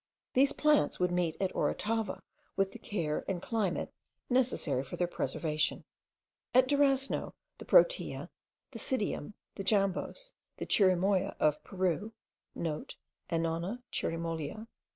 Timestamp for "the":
2.71-2.79, 7.59-7.65, 8.71-8.79, 9.53-9.63, 10.57-10.65